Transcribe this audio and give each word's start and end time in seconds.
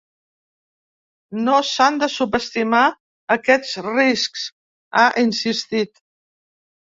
“No 1.41 1.57
s’han 1.71 1.99
de 2.03 2.09
subestimar, 2.13 2.85
aquests 3.37 3.77
riscs”, 3.89 4.47
ha 5.03 5.05
insistit. 5.27 6.03